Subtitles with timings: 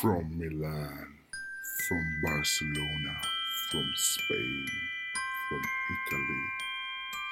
[0.00, 1.06] from Milan,
[1.88, 3.14] from Barcelona,
[3.70, 4.66] from Spain,
[5.48, 5.62] from
[5.96, 6.44] Italy,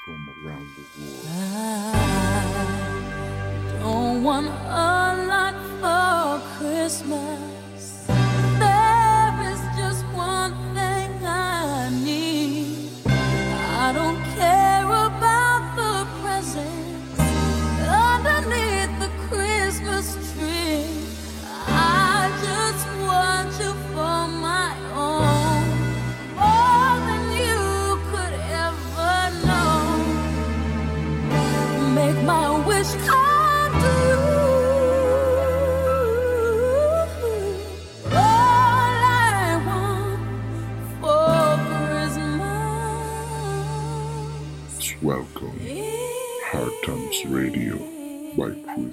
[0.05, 1.25] from around the world.
[1.95, 4.51] I don't want a
[5.29, 7.64] lot for Christmas.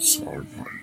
[0.01, 0.80] Sorry.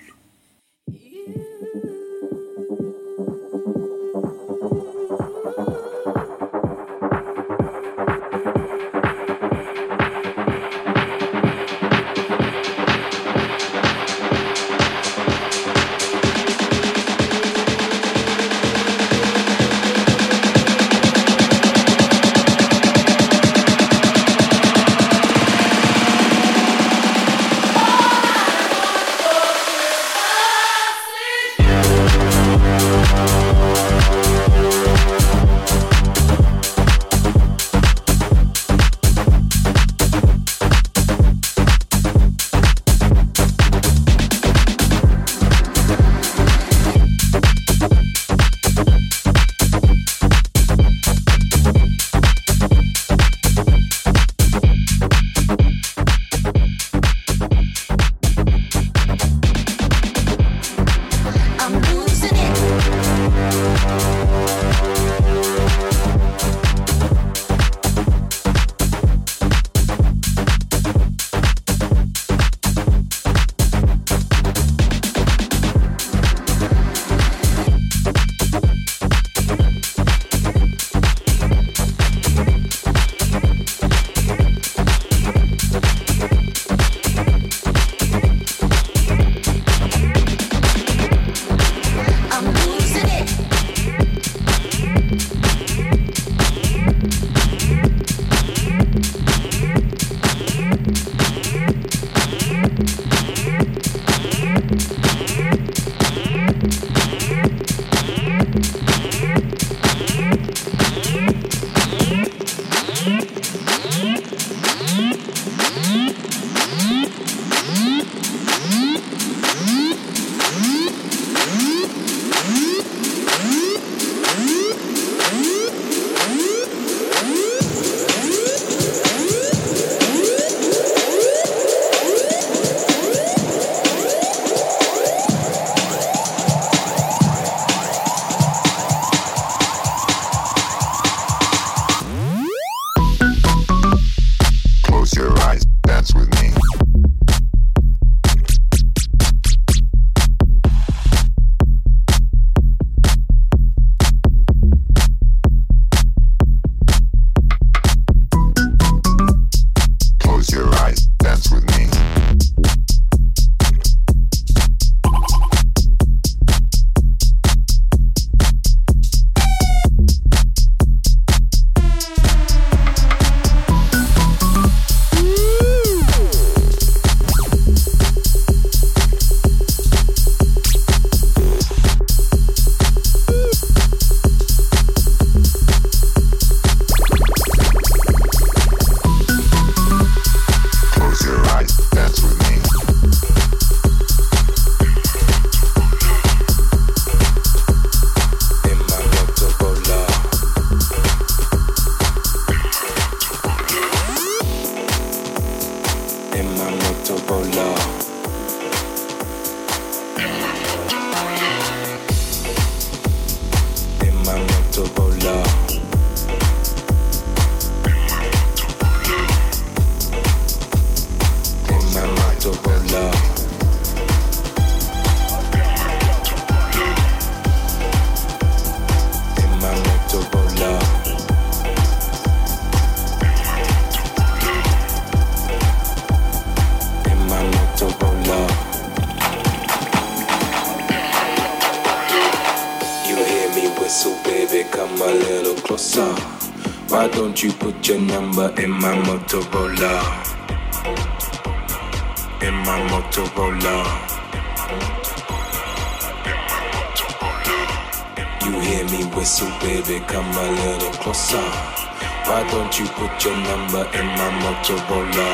[264.48, 265.28] In my Motorola?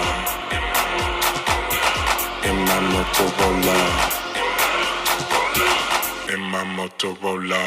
[2.45, 3.79] In my Motorola.
[6.33, 7.63] In my Motorola.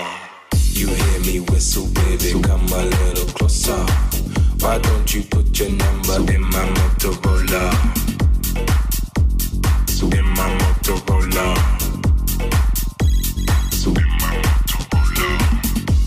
[0.74, 3.86] You hear me whistle, baby, come a little closer.
[4.60, 7.64] Why don't you put your number in my Motorola?
[10.04, 11.48] in my Motorola?
[13.86, 15.30] In my Motorola.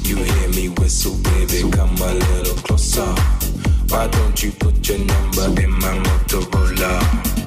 [0.06, 3.39] You hear me whistle, baby, come a little closer.
[3.90, 7.39] Why don't you put your number in my Motorola?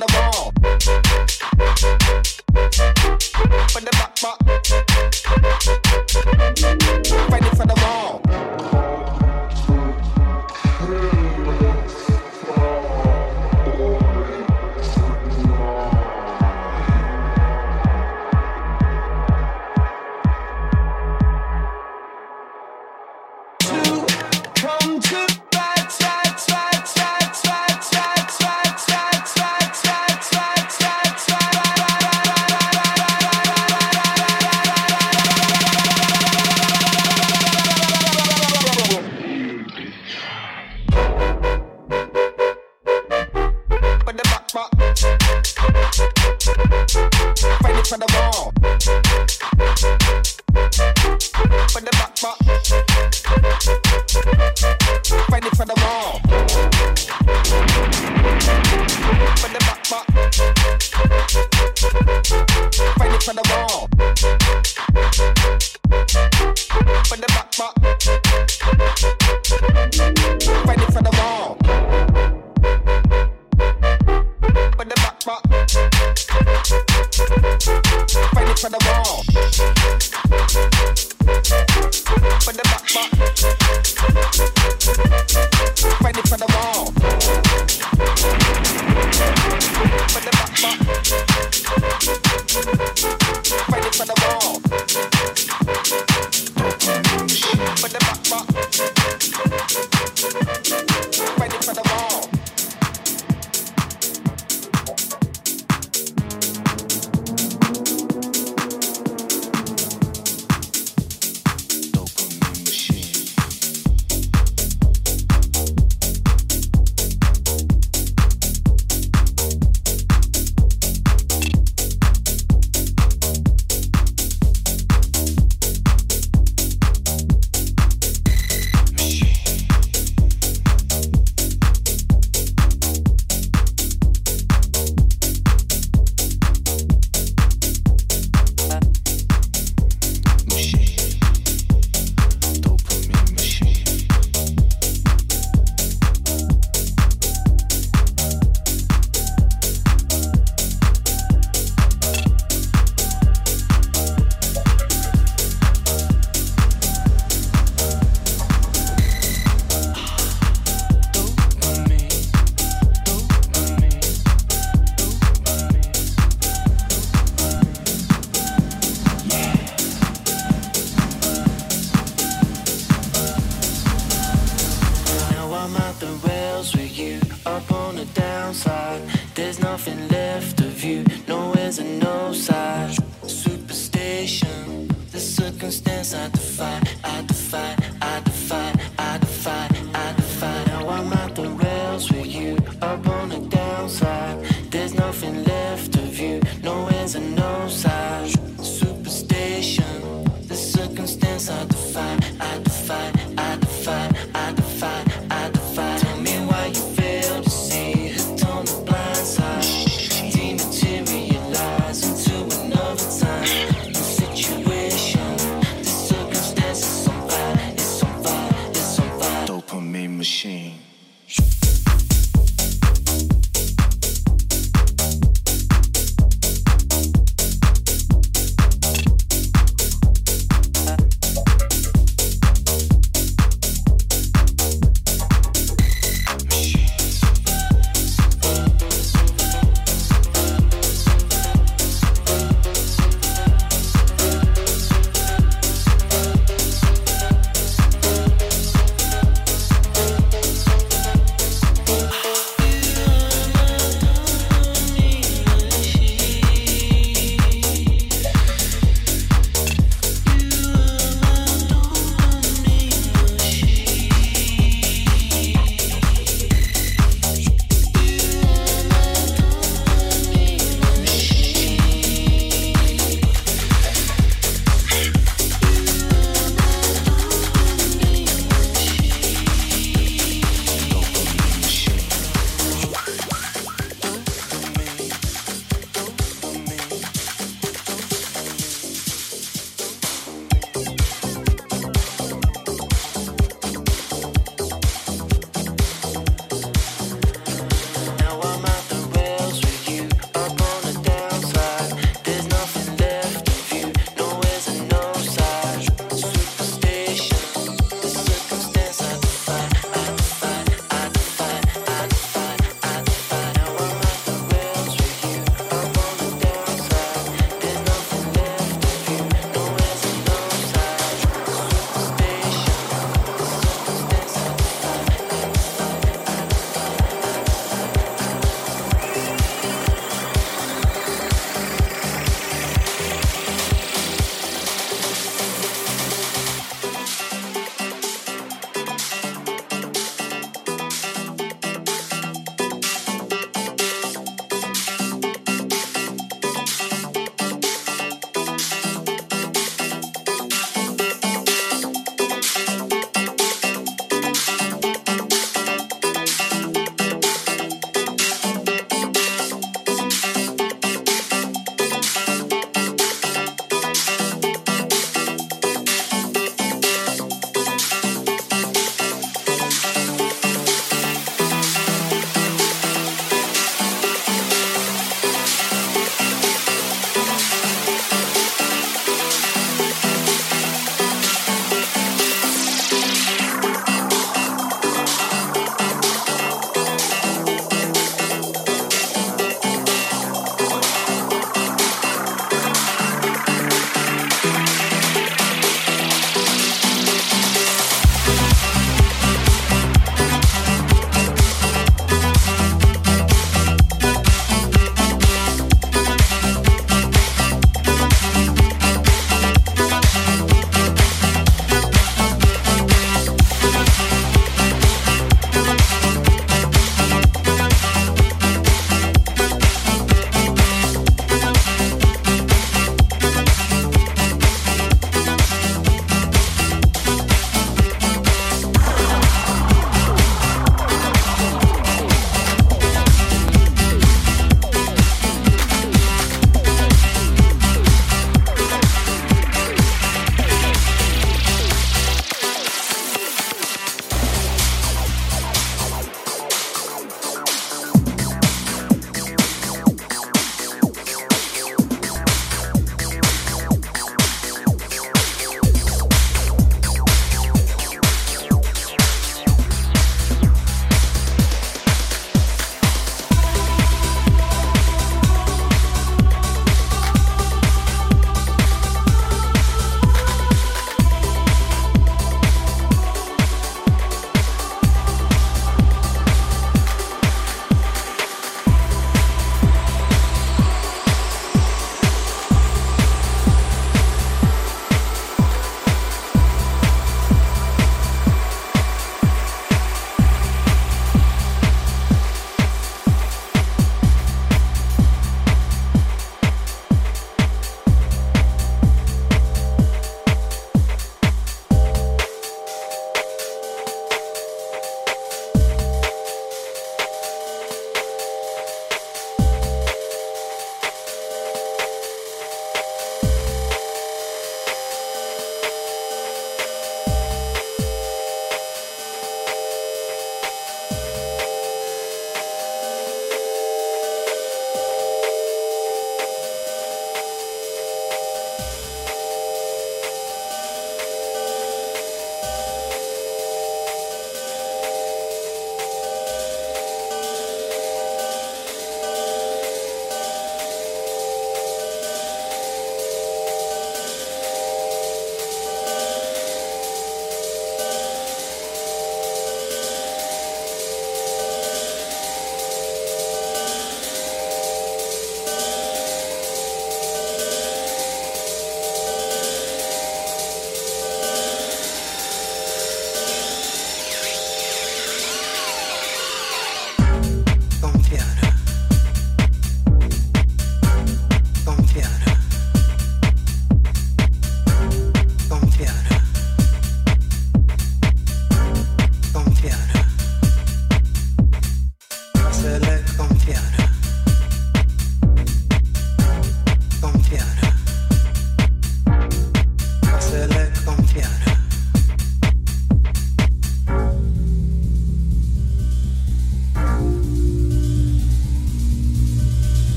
[0.00, 0.59] Ready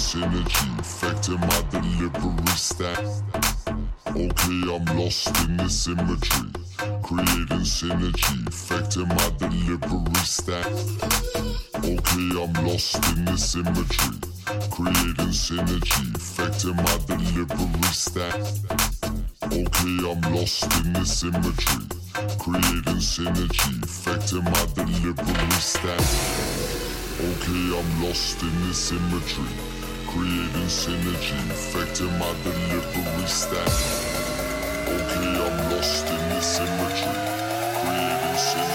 [0.00, 3.22] this energy affecting my delivery style.
[4.08, 6.48] Okay, I'm lost in this imagery,
[7.02, 10.72] creating synergy affecting my delivery style.
[11.84, 14.16] Okay, I'm lost in this imagery,
[14.70, 18.46] creating synergy affecting my delivery style.
[19.52, 21.84] Okay, I'm lost in this imagery,
[22.38, 26.50] creating synergy affecting my delivery style.
[27.20, 29.69] Okay, I'm lost in this imagery
[30.12, 33.70] creating synergy, affecting my delivery stack.
[34.88, 37.14] Okay, I'm lost in this imagery,
[37.78, 38.69] creating synergy.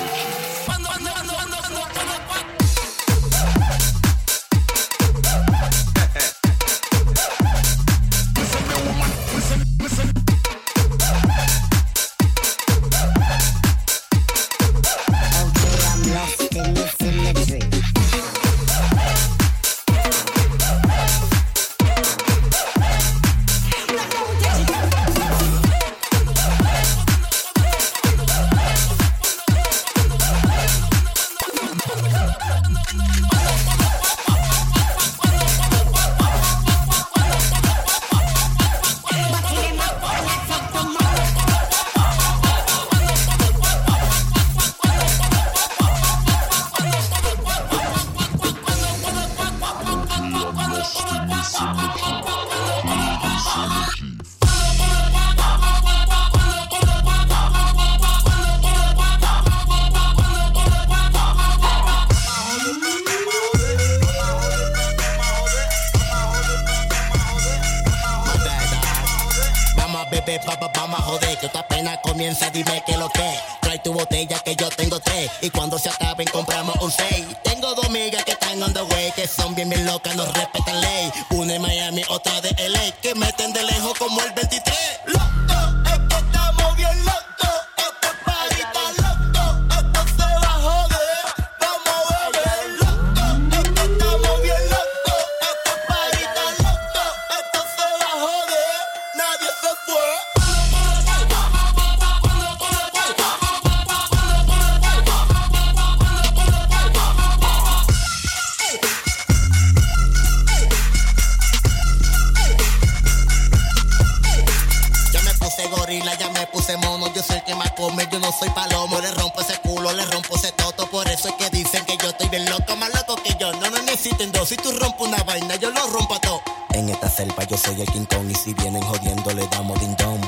[124.06, 124.50] existen dos.
[124.50, 126.42] Si tú rompes una vaina, yo lo rompo a todo.
[126.74, 128.30] En esta selva yo soy el quintón.
[128.30, 130.22] Y si vienen jodiendo, le damos dindón.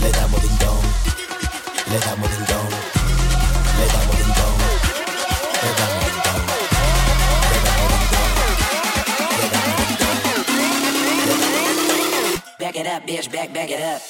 [0.00, 0.78] Le damos dindón.
[1.90, 2.68] Le damos dindón.
[3.78, 4.54] Le damos dindón.
[5.62, 6.38] Le damos dindón.
[12.60, 14.07] Back it up, bitch, back, back it up.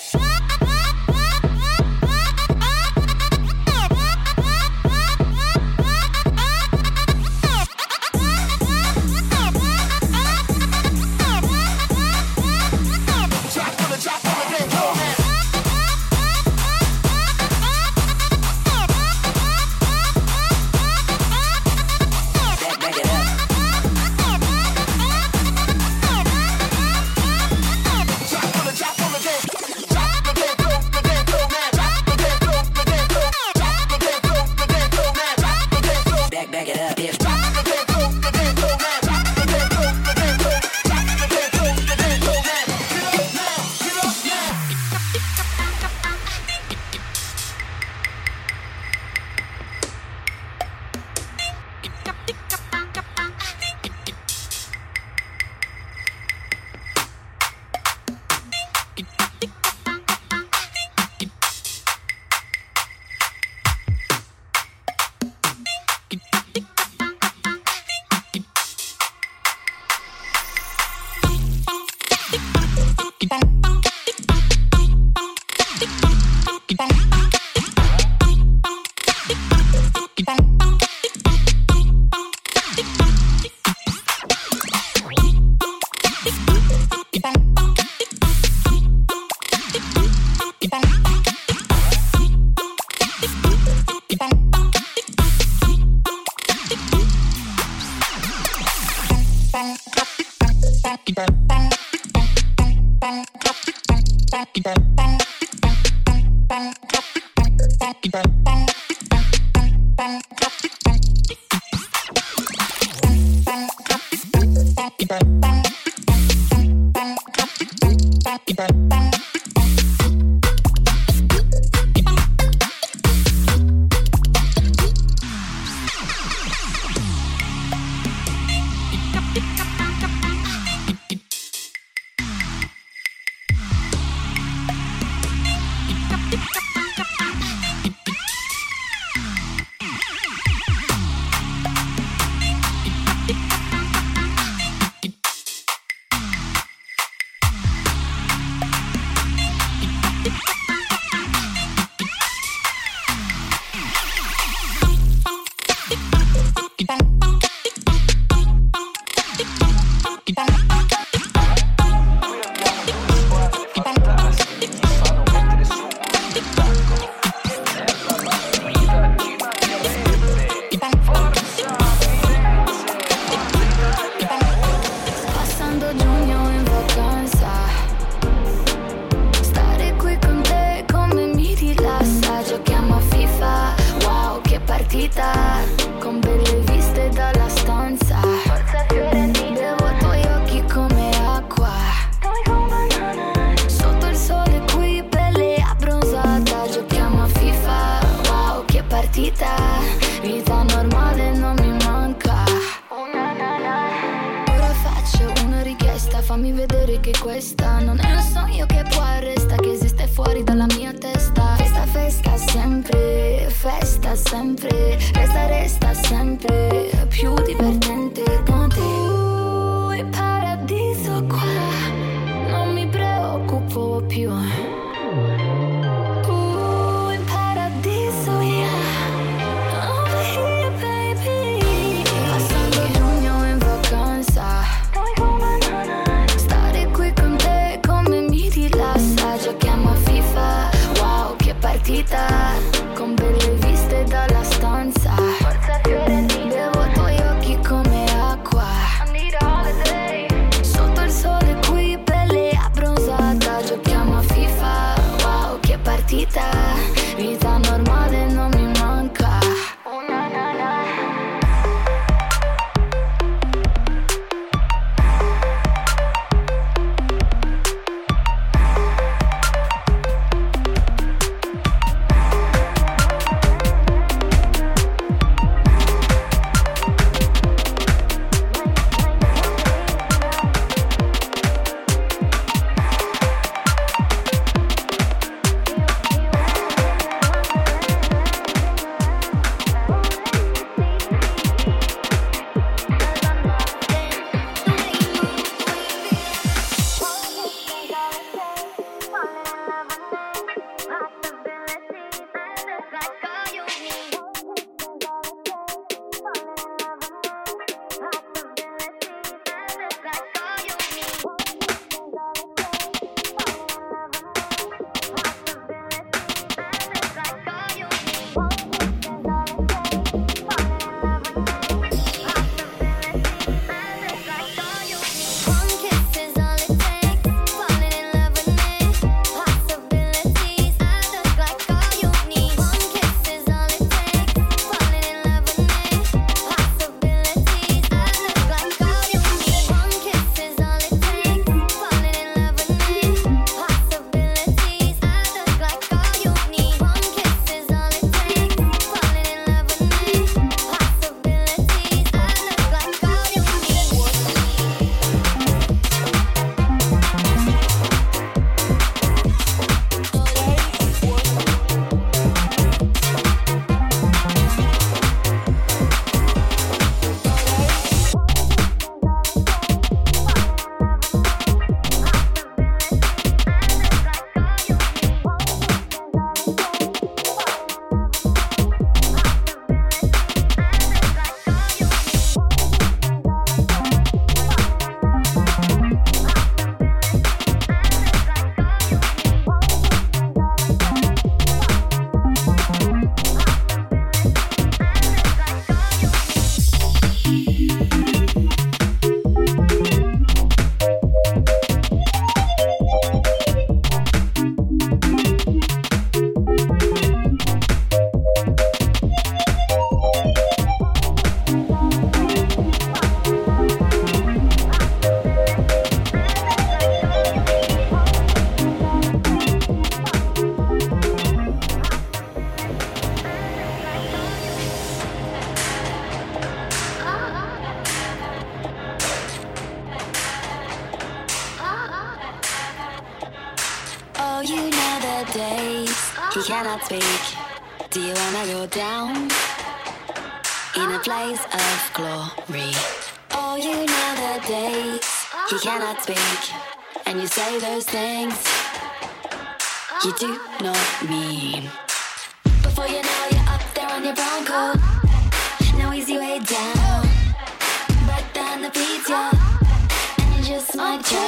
[460.89, 461.28] You just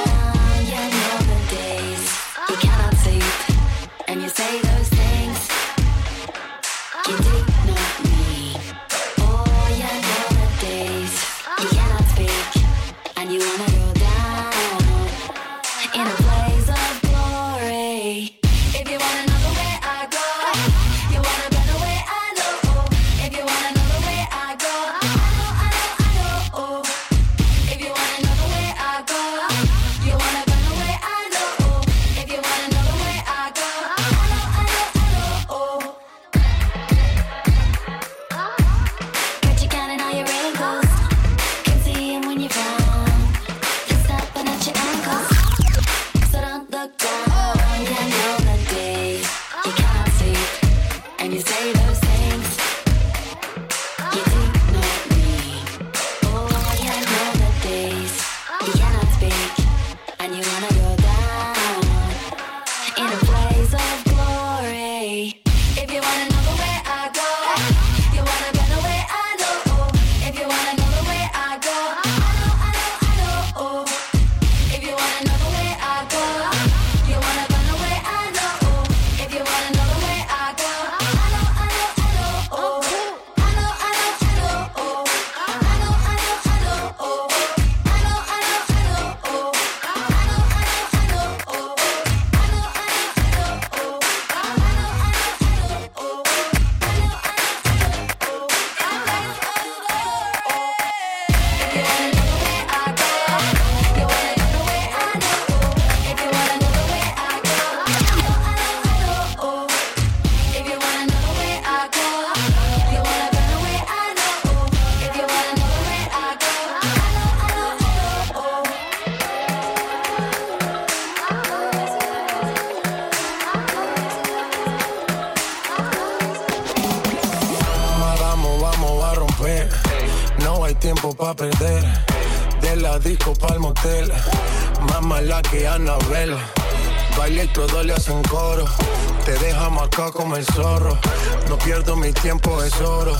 [142.61, 143.17] tiempo, es oro.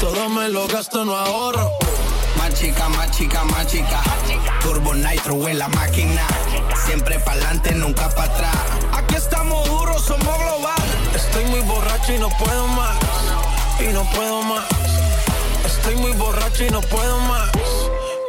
[0.00, 1.70] Todo me lo gasto, no ahorro.
[2.38, 4.00] Más chica, más chica, más chica.
[4.62, 6.26] Turbo Nitro en la máquina.
[6.86, 8.56] Siempre pa'lante, nunca para atrás.
[8.92, 10.82] Aquí estamos duros, somos global.
[11.14, 12.96] Estoy muy borracho y no puedo más.
[13.80, 14.64] Y no puedo más.
[15.64, 17.50] Estoy muy borracho y no puedo más.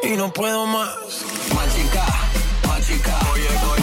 [0.04, 0.90] Y no puedo más.
[1.56, 2.06] Más chica,
[2.68, 3.12] más chica.
[3.12, 3.81] Más chica,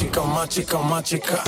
[0.00, 1.44] chica, más chica, más chica.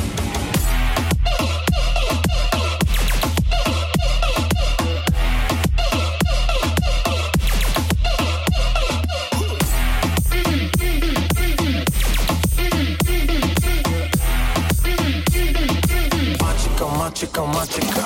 [17.14, 18.01] Chica, más chica.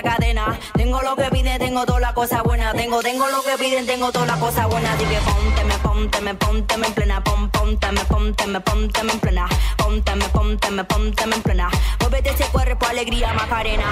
[0.00, 0.58] Cadena.
[0.74, 2.72] Tengo lo que piden, tengo toda la cosa buena.
[2.72, 4.92] Tengo, tengo lo que piden, tengo toda la cosa buena.
[4.92, 7.24] Así que pónteme, pónteme, pónteme en plena.
[7.24, 9.48] Pon, pónteme, pónteme, pónteme en plena.
[9.76, 11.68] Pónteme, pónteme, pónteme en plena.
[12.00, 13.84] Muévete ese cuerpo, alegría, Macarena.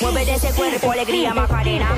[0.00, 1.94] Mueve ese cuerpo, alegría, Macarena.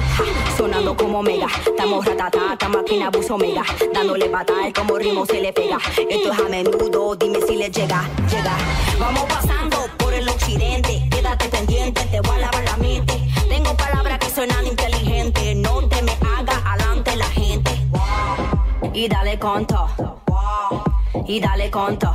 [0.57, 1.47] Sonando como mega.
[1.65, 3.63] Estamos ratata, esta máquina buzo mega.
[3.95, 5.79] Dándole patal como ritmo se le pega.
[6.11, 8.57] Esto es a menudo, dime si le llega, llega.
[8.99, 11.09] Vamos pasando por el occidente.
[11.11, 13.15] Quédate pendiente, te voy a lavar la mente.
[13.49, 15.57] Tengo palabras que suenan inteligentes.
[15.57, 17.71] No te me haga alante la gente.
[18.93, 19.89] Y dale conto.
[21.29, 22.13] Y dale conto.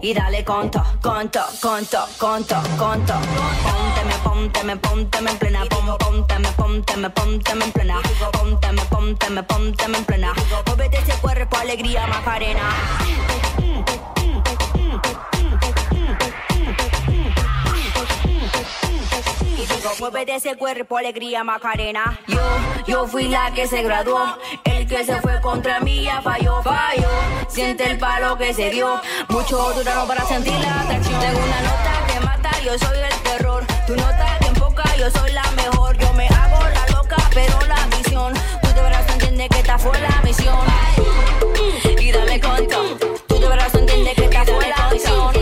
[0.00, 3.14] Y dale conto, conto, conto, conto, conto.
[3.62, 5.64] Pónteme, pónteme, pónteme en plena.
[5.98, 8.00] Pónteme, pónteme, pónteme en plena.
[8.32, 10.32] Pónteme, pónteme, pónteme en plena.
[10.66, 12.62] Muévete ese cuerpo, alegría, Macarena.
[19.62, 22.18] Digo, muévete ese cuerpo, alegría, Macarena.
[22.26, 22.40] Yo,
[22.86, 24.36] yo fui la que se graduó.
[24.64, 27.08] El que se fue contra mí ya falló, falló.
[27.48, 29.00] Siente el palo que se dio.
[29.28, 31.20] Mucho duraron para sentir la atracción.
[31.20, 33.64] Tengo una nota que mata, yo soy el terror.
[33.86, 35.96] Tu nota que enfoca, yo soy la mejor.
[35.96, 38.34] Yo me hago la loca, pero la misión.
[38.62, 40.58] Tú de verdad entiendes que esta fue la misión.
[42.00, 42.96] Y dale conto.
[43.28, 45.41] Tú de verdad entiendes que esta fue la misión.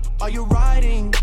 [0.21, 1.20] Are you riding?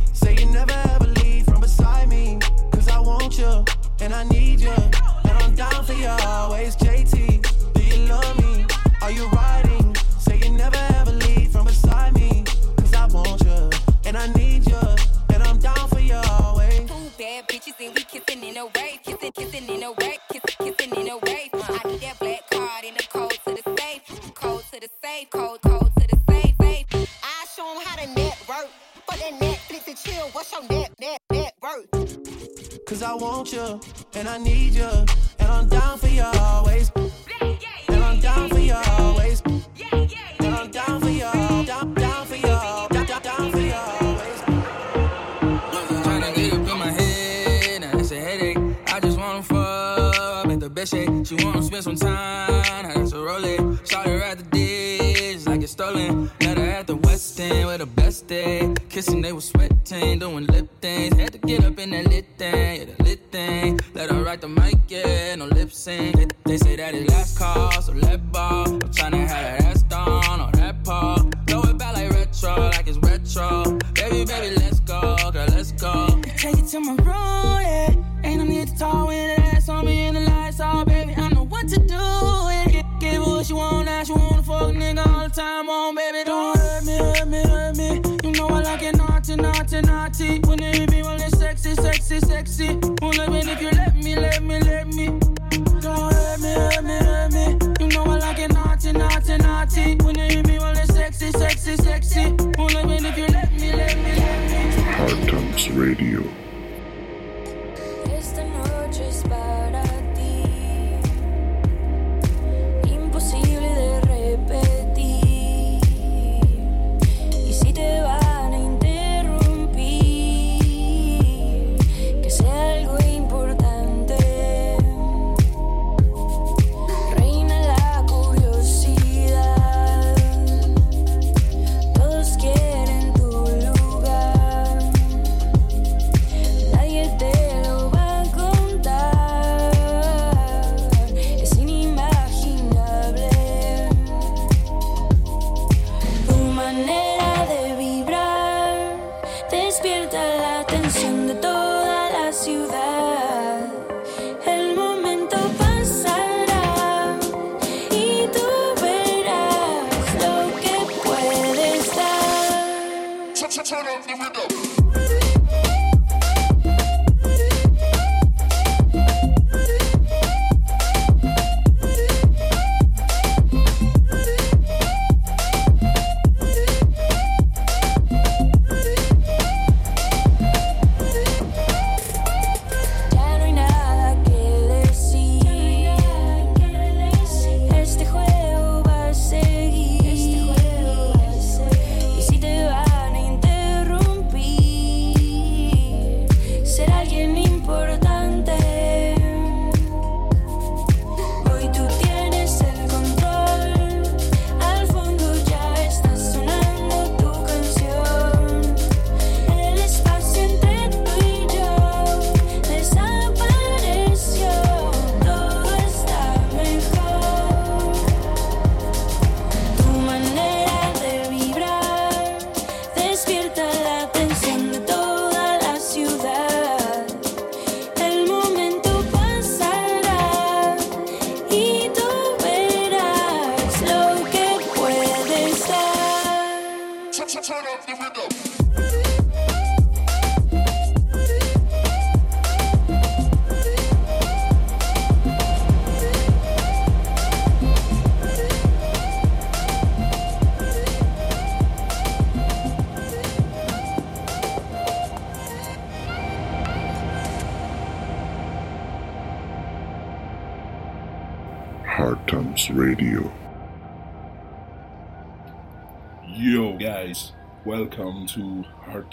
[163.68, 164.67] turn up the window.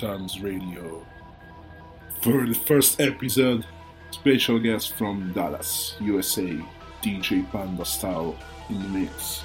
[0.06, 1.04] Times Radio.
[2.22, 3.66] For the first episode,
[4.12, 6.60] special guest from Dallas, USA,
[7.02, 8.38] DJ Panda Style
[8.70, 9.42] in the mix.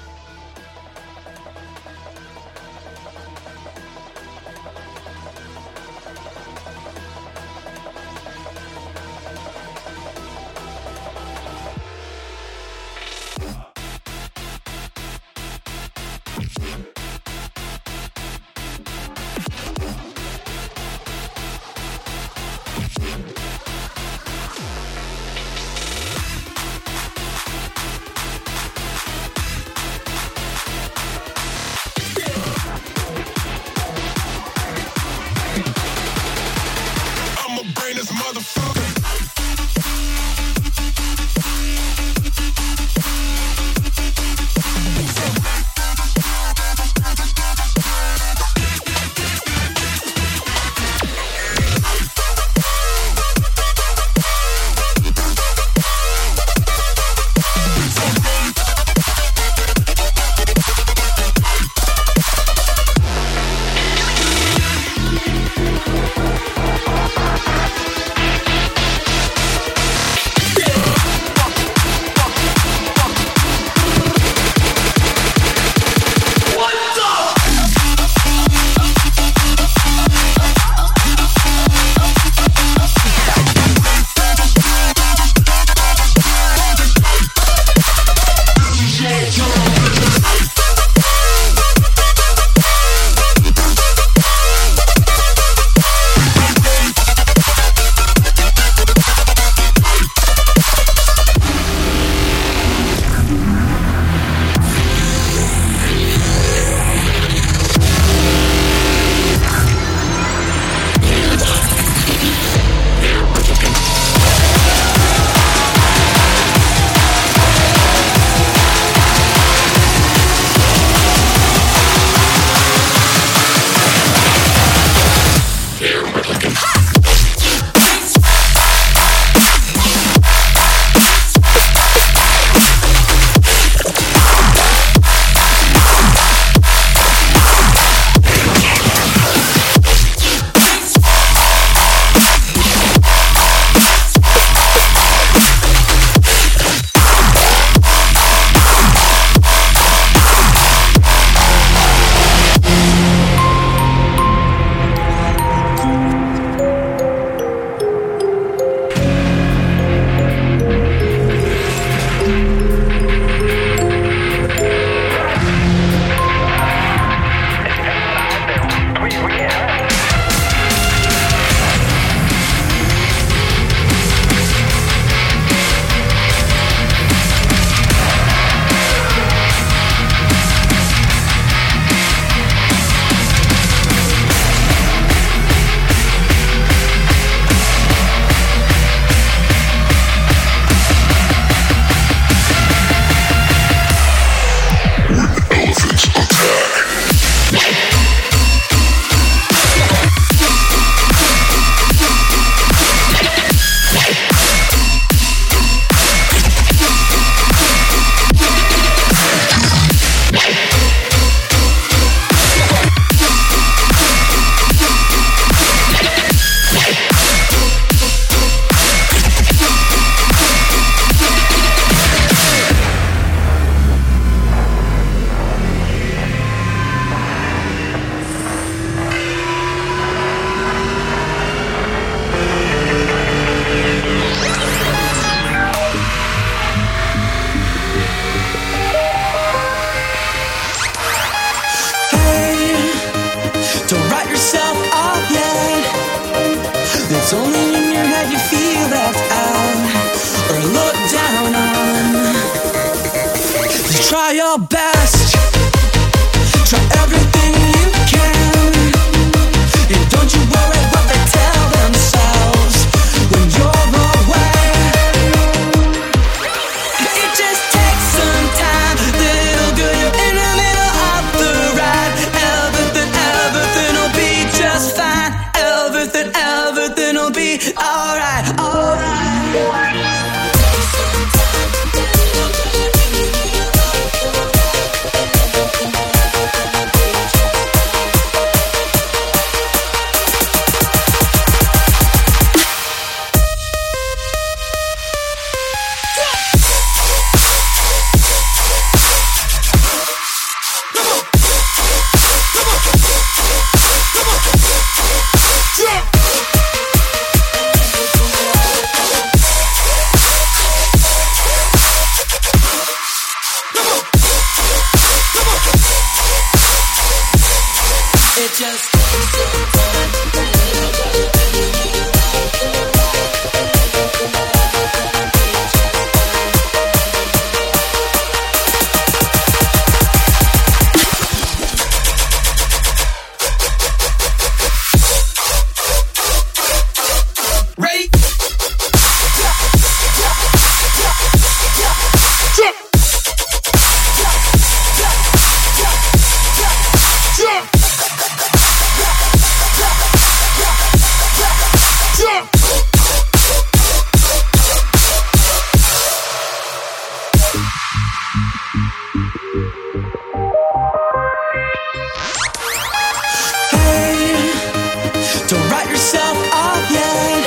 [365.71, 367.43] write yourself off yet.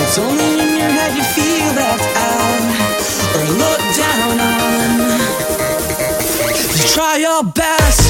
[0.00, 2.62] It's only in your head you feel left out
[3.36, 4.88] or looked down on.
[6.78, 8.05] You try your best.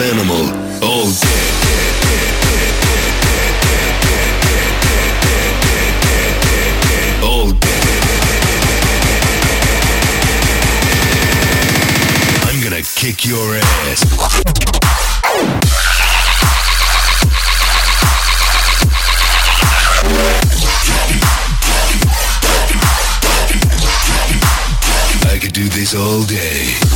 [0.00, 0.48] Animal,
[0.82, 1.04] all
[7.50, 7.60] dead.
[12.48, 14.04] I'm kick your ass.
[25.26, 26.89] I could do this all day.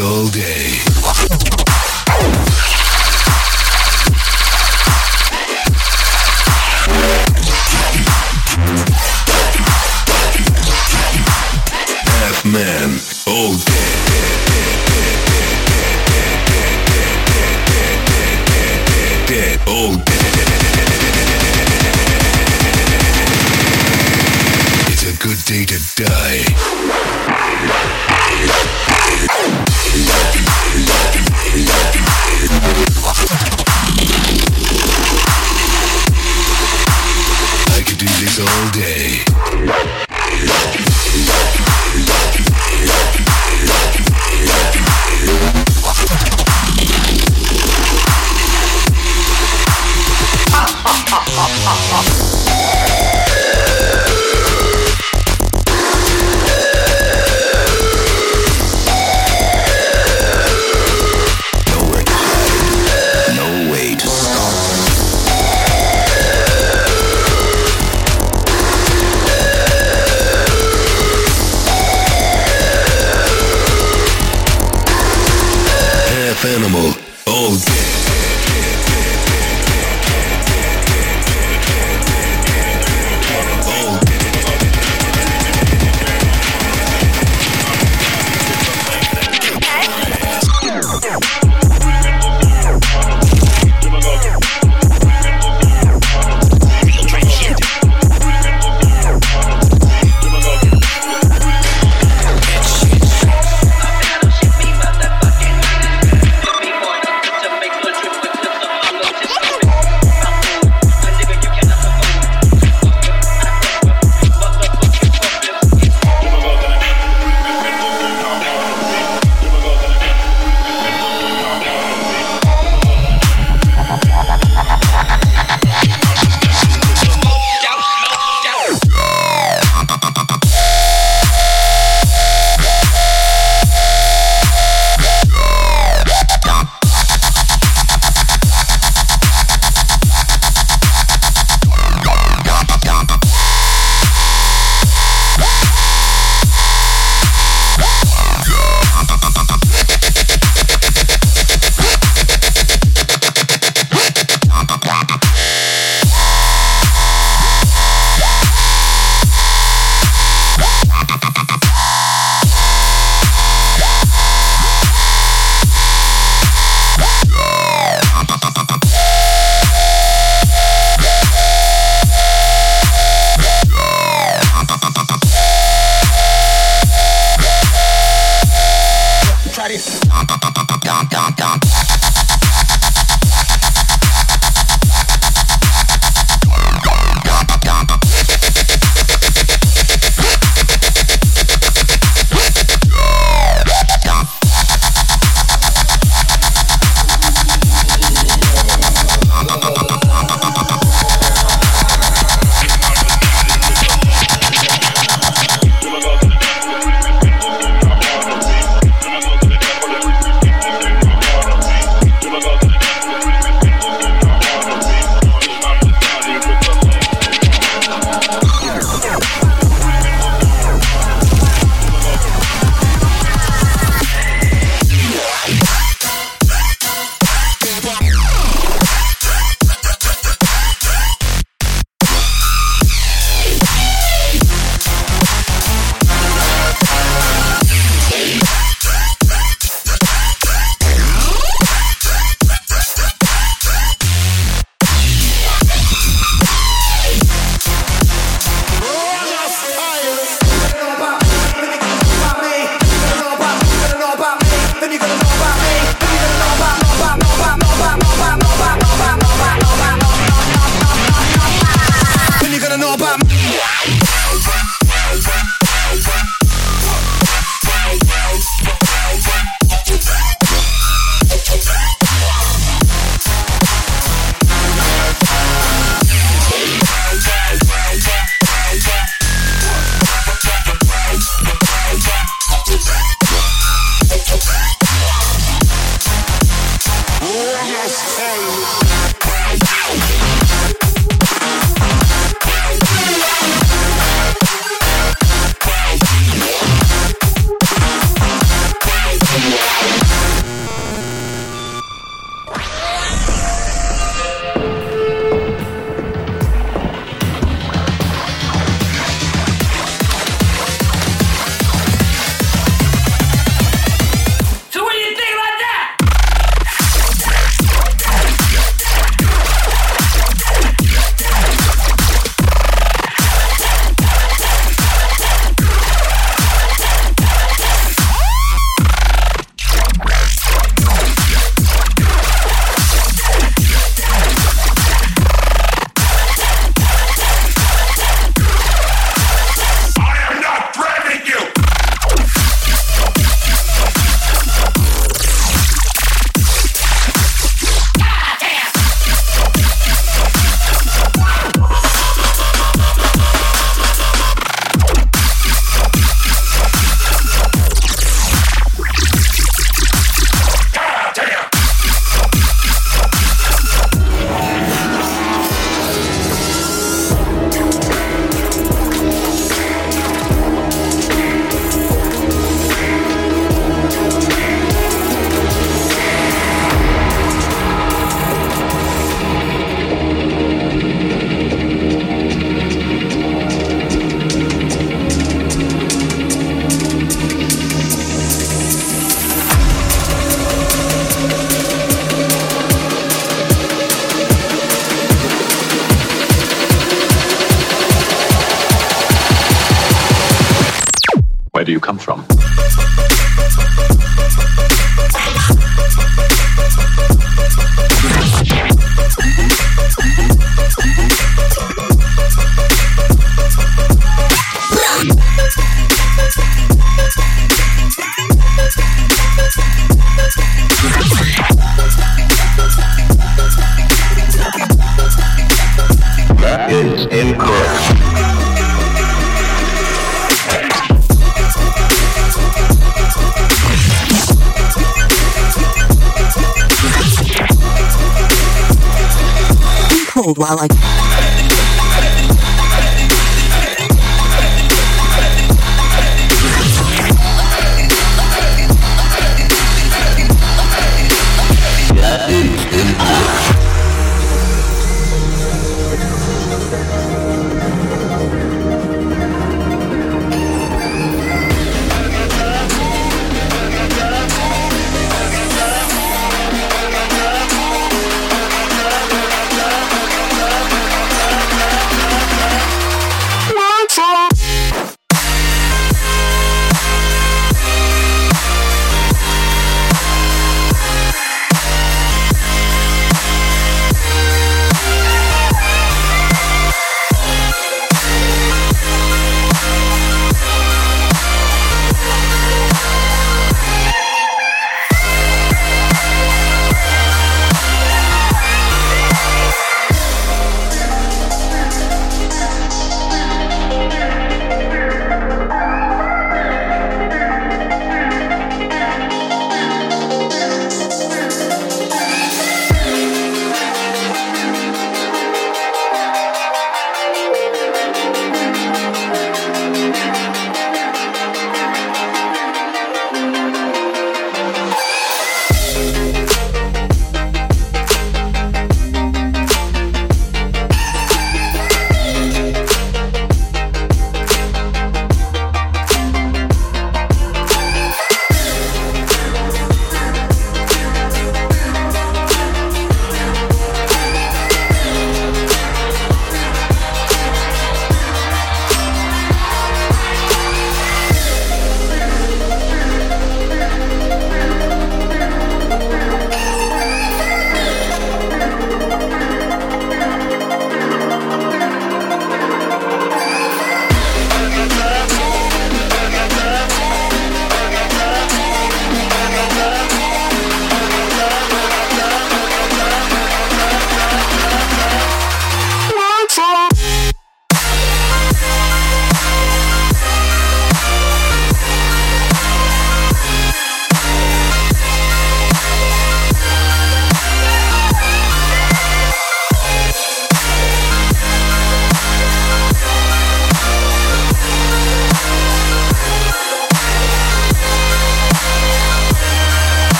[0.00, 0.91] All day.